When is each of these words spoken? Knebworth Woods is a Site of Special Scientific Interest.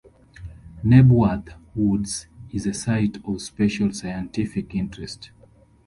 Knebworth 0.83 1.53
Woods 1.75 2.25
is 2.49 2.65
a 2.65 2.73
Site 2.73 3.19
of 3.23 3.39
Special 3.39 3.93
Scientific 3.93 4.73
Interest. 4.73 5.29